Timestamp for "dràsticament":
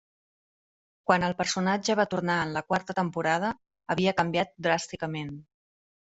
4.69-5.31